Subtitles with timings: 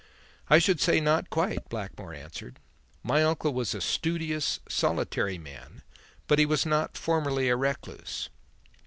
[0.49, 2.59] "I should say not quite," Blackmore answered.
[3.03, 5.83] "My uncle was a studious, solitary man,
[6.25, 8.29] but he was not formerly a recluse.